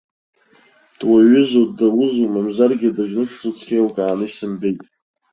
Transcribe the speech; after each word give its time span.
Дуаҩызу 0.99 1.65
ддаузу, 1.69 2.27
мамзаргьы 2.33 2.89
дыџьнышзу 2.95 3.53
цқьа 3.57 3.75
еилкааны 3.77 4.25
исымбеит. 4.27 4.79